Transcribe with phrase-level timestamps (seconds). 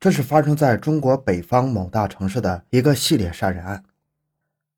[0.00, 3.84] 这是发生在中国北方某大城市的一个系列杀人案。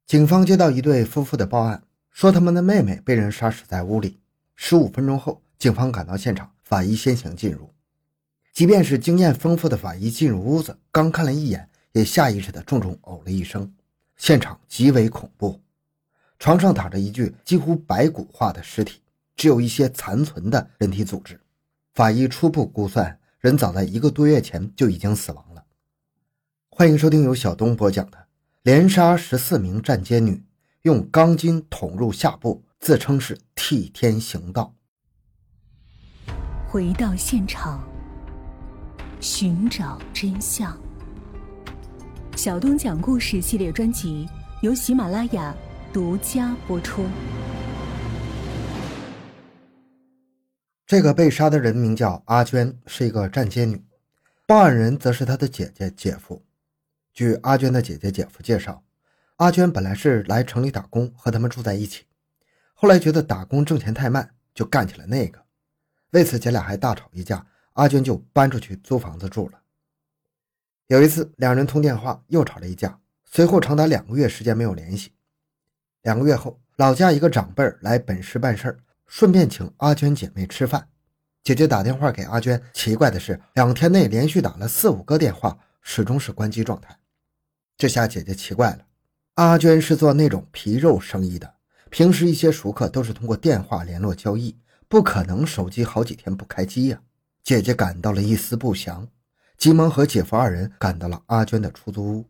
[0.04, 4.18] 警方接到一对夫妇的报案，说他们的妹妹被人杀死在屋里。
[4.56, 7.72] 十五分钟后，警方赶到现场，法医先行进入。
[8.52, 13.72] 即便是经验丰富的法医进入屋子，刚看了一眼，也下意识地重重呕了一声。
[14.16, 15.60] 现场极为恐怖，
[16.40, 19.00] 床上躺着一具几乎白骨化的尸体，
[19.36, 21.40] 只有一些残存的人体组织。
[21.94, 25.64] 法医初步估算，人早在一个多月前就已经死亡了。
[26.70, 28.16] 欢迎收听由小东播讲的
[28.62, 30.44] 《连杀十四名站街女，
[30.82, 34.72] 用钢筋捅入下部，自称是替天行道》。
[36.68, 37.82] 回到现场。
[39.18, 40.76] 寻找真相。
[42.36, 44.28] 小东讲故事系列专辑
[44.60, 45.52] 由喜马拉雅
[45.92, 47.04] 独家播出。
[50.92, 53.82] 这个被杀的人名叫阿娟，是一个站街女。
[54.46, 56.44] 报案人则是她的姐姐、姐夫。
[57.14, 58.84] 据阿娟的姐姐、姐夫介绍，
[59.36, 62.04] 阿娟本来是来城里打工，和他们住在一起。
[62.74, 65.42] 后来觉得打工挣钱太慢，就干起了那个。
[66.10, 67.46] 为此，姐俩还大吵一架。
[67.72, 69.58] 阿娟就搬出去租房子住了。
[70.88, 75.10] 有一次，两人通电话又吵了一架，随后长达两个月时间没有联系。
[76.02, 78.78] 两个月后，老家一个长辈来本市办事儿，
[79.14, 80.88] 顺便请阿娟姐妹吃饭。
[81.44, 86.96] 姐姐打电话给阿娟，奇怪的是，两天内连续打了四五个电话，始终是关机状态。
[87.76, 88.86] 这下姐姐奇怪了，
[89.34, 91.56] 阿娟是做那种皮肉生意的，
[91.90, 94.56] 平时一些熟客都是通过电话联络交易，
[94.88, 96.98] 不可能手机好几天不开机呀。
[97.44, 99.06] 姐姐感到了一丝不祥，
[99.58, 102.24] 急忙和姐夫二人赶到了阿娟的出租屋。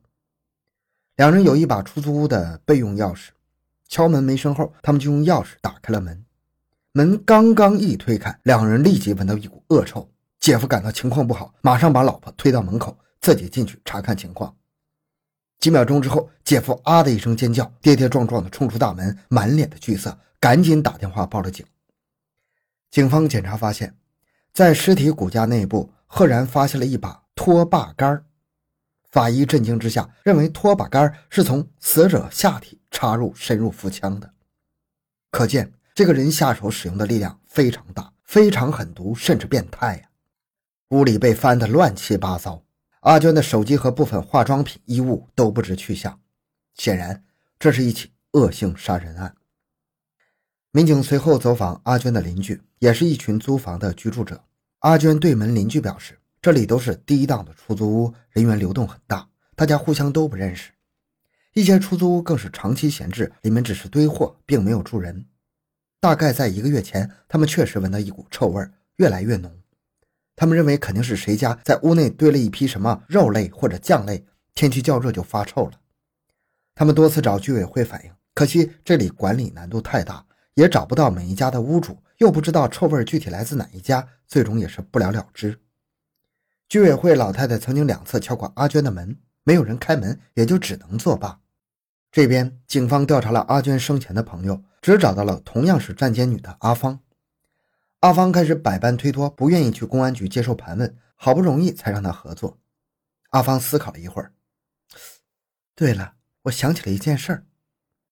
[1.15, 3.29] 两人有一把出租屋的备用钥匙，
[3.87, 6.25] 敲门没声后，他们就用钥匙打开了门。
[6.93, 10.11] 门刚刚一推开，两人立即闻到一股恶臭。
[10.39, 14.55] 姐夫感到情况不好，马上把老婆推到门口，自己进去查看情况。
[15.59, 21.65] 几秒钟之后，姐夫啊的一声尖叫，跌跌撞撞地冲出大门，满脸的惧色，赶紧打电话报了警。
[22.91, 23.95] 警方检查发现。
[24.53, 28.23] 在尸体骨架内部，赫然发现了一把拖把杆
[29.11, 34.35] 法医震惊之下，认为拖把杆是从死者下体插入，深入腹腔的。
[35.31, 40.09] 可见这个人下手使用的力量非常大，非常狠毒，甚至变态呀！
[40.89, 42.65] 屋里被翻得乱七八糟，
[43.01, 46.19] 阿娟的手机和部分化妆品、衣物都不知去向。
[46.75, 47.23] 显然，
[47.59, 49.35] 这是一起恶性杀人案。
[50.71, 54.43] 民警随后走访阿娟的邻居，也是一群租房的居住者。
[54.79, 60.73] 阿娟对门邻居表示，这里都是低档的出租屋，人员流动很大，大家互相都不认识。
[61.53, 65.27] 一些出租屋更是长期闲置，里面只是堆货，并没有住人。
[66.03, 69.57] 大概在一个月前，他们确实闻到一股臭味，越来越浓。
[70.35, 75.79] 他们认为肯定是谁家在屋内堆了一批什么肉类或者酱类，天气较热就发臭了。
[76.75, 80.27] 他们多次找居委会反映，可惜这里管理难度太大。
[80.55, 85.61] 也找不到每一家的屋主，又不知道臭味具体来自哪一家，最终也是不了了之。
[86.69, 91.39] 居委会老太太曾经两次敲过阿娟的门，没有人开门，也就只能作罢。
[92.13, 97.01] 这边警方调查了阿娟生前的朋友，只找到了同样是站街女的阿芳。
[98.01, 102.59] 阿芳开始百般推脱，不愿意去公安局接受盘问，好不容易才让她合作。
[103.31, 104.35] 阿芳思考了一会儿，
[105.75, 107.47] 对了，我想起了一件事儿，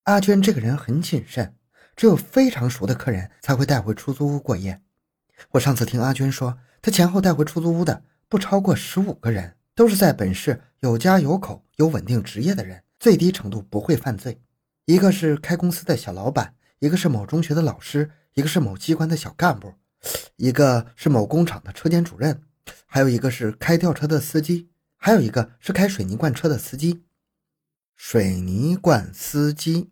[0.04, 1.54] 阿娟这个人很谨慎。
[1.94, 4.80] 只有非常熟的客人才会带回出租屋过夜。
[5.50, 14.40] 我上次听阿娟说，她前后带回出租屋的不超过十五个人，都是在本市有家有口、有稳定职业的人，最低程度不会犯罪。
[14.84, 19.74] 一个是开公司的小老板，一个是某中学的老师，一个是某机关的小干部，
[20.36, 22.42] 一个是某工厂的车间主任，
[22.86, 27.02] 还有一个是开吊车的司机，还有一个是开水泥罐车的司机。
[27.96, 29.90] 水泥罐司机。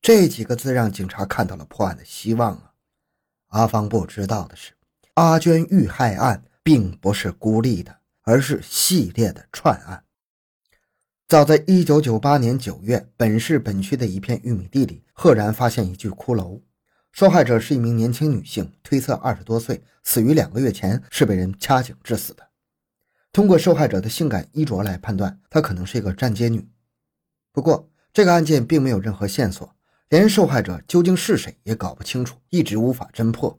[0.00, 2.72] 这几个字让警察看到了破案的希望啊！
[3.48, 4.72] 阿芳不知道的是，
[5.14, 10.04] 阿娟遇害案并不是孤立的，而是系列的串案。
[11.32, 16.60] 早在1998年9月，本市本区的一片玉米地里，赫然发现一具骷髅。
[17.10, 22.46] 受害者是一名年轻女性，推测二十多岁，死于两个月前，是被人掐颈致死的。
[23.32, 26.68] 通过受害者的性感衣着来判断，她可能是一个站街女。
[27.50, 29.74] 不过，这个案件并没有任何线索。
[30.10, 33.58] 连受害者究竟是谁也搞不清楚，一直无法侦破。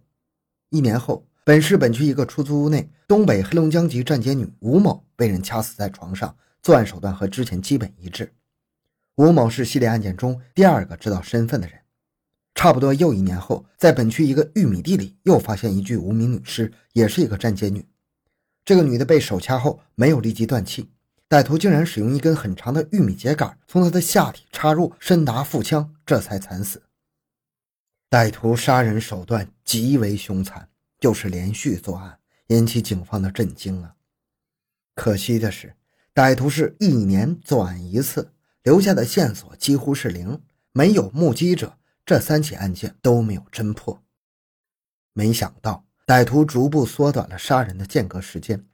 [0.70, 8.34] 一年后，本市本区一个出租屋内，东北黑龙江籍站街女吴某被人掐死在床上，作案手段和之前基本一致。
[9.16, 11.80] 吴某是系列案件中第二个知道身份的人。
[12.56, 17.86] 差不多又一年后，在本区一个玉米地里又发现一具无名女尸，也是一个站街女。
[18.64, 20.90] 这个女的被手掐后没有立即断气，
[21.28, 26.82] 歹徒竟然使用一根很长的玉米秸秆从她的下体插入，深达腹腔，这才惨死。
[28.10, 30.70] 歹徒杀人手段极为凶残，
[31.02, 33.96] 又是连续作案，引起警方的震惊啊！
[34.94, 35.76] 可惜的是，
[36.14, 38.32] 歹徒是一年作案一次，
[38.64, 44.02] 留下的线索几乎是零，没有目击者，这三起案件都没有侦破。
[45.14, 45.86] 没想到。
[46.06, 48.66] 歹徒逐步缩短了杀人的间隔时间，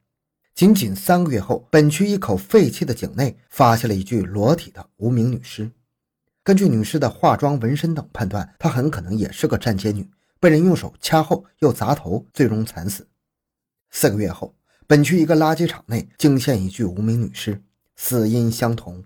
[0.52, 5.70] 仅仅三个月后，本区一口废弃的井内发现了一具裸体的无名女尸。
[6.42, 10.10] 根据女尸的化妆、纹身等判断，她很可能也是个站街女，
[10.40, 13.06] 被人用手掐后又砸头，最终惨死。
[13.92, 14.52] 四个月后，
[14.90, 17.62] 本区一个垃圾场内惊现一具无名女尸，
[17.94, 19.04] 死因相同。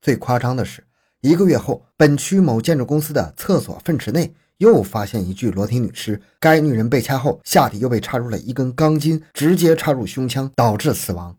[0.00, 0.86] 最夸张的是，
[1.22, 4.32] 一个月后，本区某建筑公司的厕所粪池内。
[4.58, 11.36] 又发现一具裸体女尸，该女人被掐后，下体又被插入了一根钢筋，直接插入胸腔，导致死亡。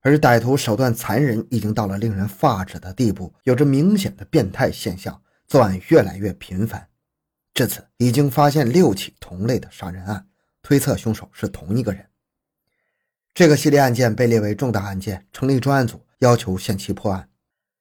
[0.00, 6.84] 而歹徒手段残忍，已经到了令人发指的地步，有着明显的变态现象，作案越来越频繁。
[7.54, 10.26] 至此，已经发现六起同类的杀人案，
[10.60, 12.04] 推测凶手是同一个人。
[13.36, 17.28] 这个系列案件被列为重大案件，成立专案组，要求限期破案。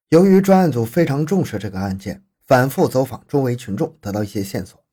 [0.09, 2.21] 由于专案组非常重视这个案件。
[2.45, 4.83] 反复走访周围群众，得到一些线索。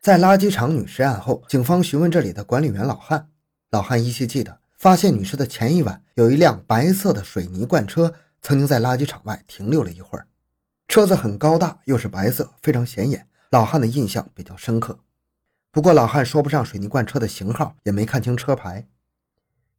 [0.00, 3.28] 在垃圾场女尸案后，警方询问这里的管理员老汉，
[3.70, 10.26] 老汉依稀记得，发现女尸的前一晚，有一辆白色的水泥罐车曾经在垃圾场外停留了一会儿。
[10.88, 13.28] 车子很高大，又是白色，非常显眼。
[13.50, 14.98] 老汉的印象比较深刻。
[15.70, 18.88] 不过老汉说不上水泥罐车的型号，也没看清车牌。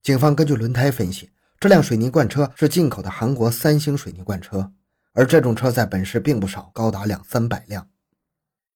[0.07, 4.71] 警方根据轮胎分析，这辆水泥罐车是进口的韩国三星水泥罐车。
[5.12, 7.89] 而这种车在本市并不少，高达两三百辆。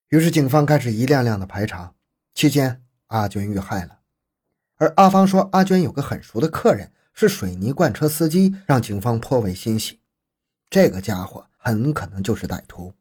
[0.10, 1.94] 于是警方开始一辆辆的排查。
[2.34, 4.00] 期间，阿娟遇害了。
[4.76, 10.02] 而阿芳说，阿娟有个很熟的客人是水泥罐车司机，让警方颇为欣喜。
[10.70, 12.94] 这个家伙很可能就是歹徒。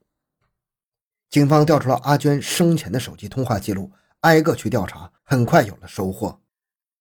[1.29, 3.91] 警方调出了阿娟生前的手机通话记录，
[4.21, 6.41] 挨个去调查，很快有了收获。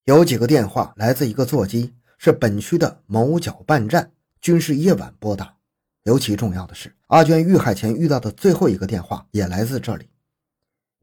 [0.09, 4.09] 有几个电话来自一个座机，是本区的某搅拌站，
[4.41, 5.53] 均是夜晚拨打。
[6.01, 10.09] 尤其重要的是，阿娟遇害前遇到的最后一个电话也来自这里。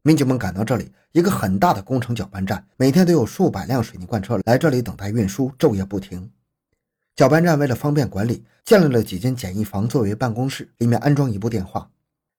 [0.01, 6.29] 民警们赶到这里，一个很大的工程搅拌站，每天都有数百辆水泥罐车来这里等待运输，昼夜不停。
[7.15, 11.89] 搅拌站为了方便管理，建立了几间简易房作为办公室，里面安装一部电话。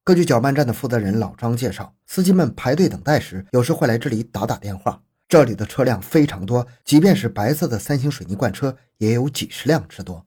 [0.04, 5.00] 根据搅拌站的负责人老张介绍，司机们排队等待时，有时会来这里打打电话。
[5.28, 10.26] 这里的车辆非常多，即便是白色的三星水泥罐车，也有几十辆之多。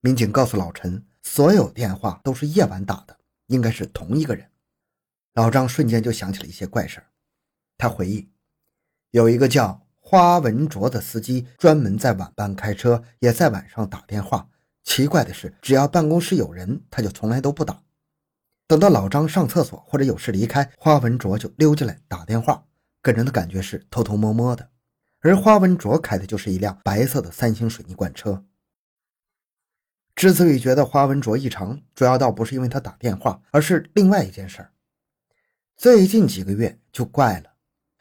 [0.00, 3.18] 民警告诉老陈，所有电话都是夜晚打的，
[3.48, 4.48] 应该是同一个人。
[5.34, 7.02] 老张瞬间就想起了一些怪事
[7.76, 8.30] 他回忆，
[9.10, 14.48] 有一个叫花文卓的司机，专门在晚班开车，也在晚上打电话。
[14.84, 17.82] 奇怪的是，只要办公室有人，他就从来都不打。
[18.68, 22.64] 等到老张上厕所或者有事离开，花文卓就溜进来打电话，
[23.06, 24.70] 给人的感觉是偷偷摸摸的。
[25.20, 28.44] 而花文卓开的就是一辆白色的三星水泥罐车。
[30.16, 34.72] 之所以觉得花文卓异常，主要倒不是因为他打电话，而是另外一件事儿。
[35.76, 37.50] 最近几个月就怪了，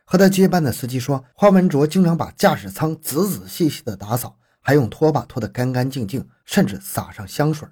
[0.05, 7.67] 和他接班的司机说，花文卓经常把驾驶舱仔仔细细的打扫，还用拖把拖得干干净净，甚至撒上香水。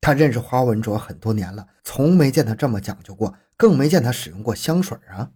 [0.00, 5.30] 他认识花文卓很多年了，从没见他这么讲究过，更没见他使用过香水啊！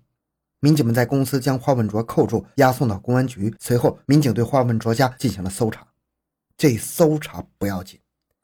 [0.65, 3.53] 民警们在公司将花文卓扣住，押送到公安局。
[3.59, 5.85] 随后，民警对花文卓家进行了搜查。
[6.57, 7.99] 这搜查不要紧，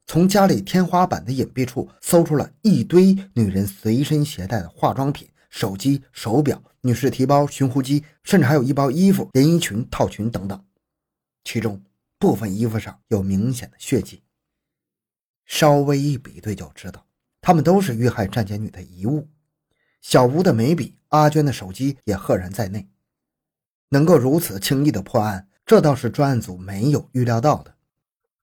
[0.04, 10.60] 从家里天花板的隐蔽处搜出了一堆女人随身携带的化妆品、手机、手表、女士提包、寻呼机，甚至还有一包衣服、连衣裙、套裙等等。
[11.44, 11.80] 其中
[12.18, 14.24] 部分衣服上有明显的血迹，
[15.46, 17.06] 稍微一比对就知道，
[17.40, 19.28] 她们都是遇害站街女的遗物。
[20.00, 22.88] 小吴的眉笔、阿娟的手机也赫然在内。
[23.90, 27.74] 能够如此轻易的破案，这倒是专案组没有预料到的。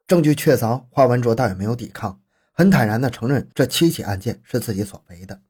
[0.07, 2.19] 证据确凿，花文卓倒也没有抵抗，
[2.51, 5.41] 很坦然地承认这七起案件是自己所为的。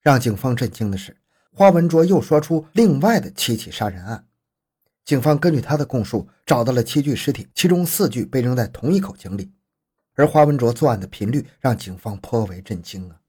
[0.00, 1.16] 让警方震惊的是，
[1.52, 4.26] 花文卓又说出另外的七起杀人案。
[5.04, 9.52] 警方根据他的供述，找到了七具尸体，其中四具被扔在同一口井里。
[10.14, 13.19] 而花文卓作案的频率让警方颇为震惊啊！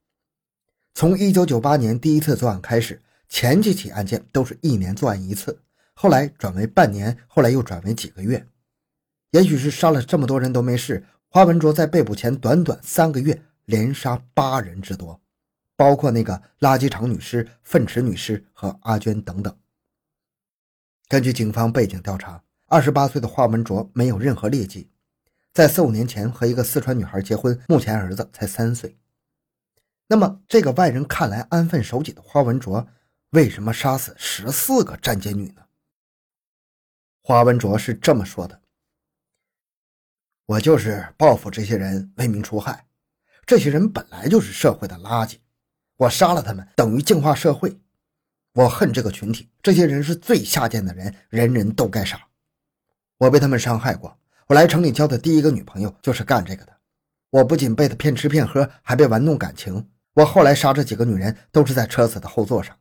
[0.93, 5.59] 从1998年第一次作案开始，前几起案件都是一年作案一次，
[5.93, 8.45] 后来转为半年，后来又转为几个月。
[9.31, 15.19] 也许是杀了这么多人都没事，花文卓在被捕前短短三个月连杀八人之多，
[15.77, 19.55] 包括那个垃圾场女尸、粪池女尸和阿娟等等。
[21.07, 24.89] 根据警方背景调查，二十八岁的华文卓没有任何劣迹，
[25.53, 28.97] 在四五年前和一个四川女孩结婚，目前儿子才三岁。
[30.11, 32.85] 那么，这个外人看来安分守己的花文卓，
[33.29, 35.61] 为什么杀死十四个站街女呢？
[37.21, 38.61] 花文卓是这么说的
[40.47, 42.85] ：“我就是报复这些人，为民除害。
[43.45, 45.37] 这些人本来就是社会的垃圾，
[45.95, 47.79] 我杀了他们，等于净化社会。
[48.51, 52.21] 我恨这个群体，这些人是最下贱的人，人人都该杀。”
[53.17, 54.19] 我被他们伤害过。
[54.47, 56.77] 我来城里交的第一个女朋友就是干这个的。
[57.29, 59.89] 我不仅被他骗吃骗喝，还被玩弄感情。
[60.13, 62.77] 我后来杀这几个女人，都是在车子的后座上。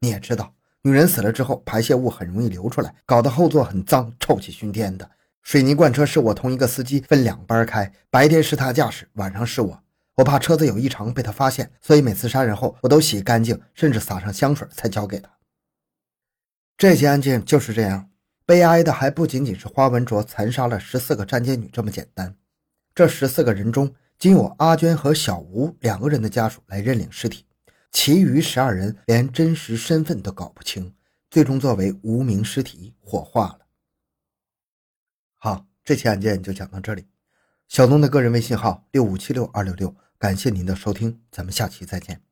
[0.00, 5.10] 你也知道，女人死了之后，排泄物很容易流出来，搞得后座很脏，臭气熏天的。
[5.42, 9.82] 水泥罐车是我同一个司机分两班开，白天是他驾驶，晚上是我。
[10.14, 15.30] 我怕车子有异常被他发现，所以每次杀人后，我都洗干净，甚至撒上香水才交给他。
[16.76, 18.08] 这起案件就是这样。
[18.44, 22.34] 悲哀的还不仅仅是花文卓残杀了十四个站街女这么简单，
[22.94, 27.44] 这十四个人中仅有阿娟和小吴两个人的家属来认领尸体，
[27.90, 30.94] 其余十二人连真实身份都搞不清，
[31.30, 33.58] 最终作为无名尸体火化了。
[35.36, 37.06] 好，这起案件就讲到这里。
[37.68, 42.31] 小东的个人微信号六五七六二六六，感谢您的收听，咱们下期再见。